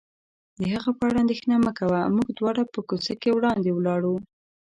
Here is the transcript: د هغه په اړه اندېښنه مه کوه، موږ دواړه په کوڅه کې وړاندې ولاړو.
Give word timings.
د 0.59 0.61
هغه 0.73 0.91
په 0.97 1.03
اړه 1.07 1.17
اندېښنه 1.23 1.55
مه 1.65 1.71
کوه، 1.79 1.99
موږ 2.15 2.27
دواړه 2.39 2.61
په 2.73 2.79
کوڅه 2.89 3.13
کې 3.21 3.29
وړاندې 3.37 3.69
ولاړو. 3.73 4.15